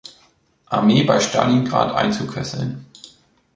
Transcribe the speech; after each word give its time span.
Armee 0.65 1.03
bei 1.03 1.19
Stalingrad 1.19 1.93
einzukesseln. 1.93 2.87